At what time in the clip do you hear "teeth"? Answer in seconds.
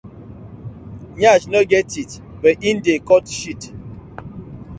1.91-2.15